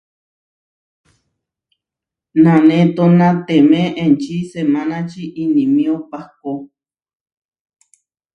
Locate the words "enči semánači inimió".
4.03-5.93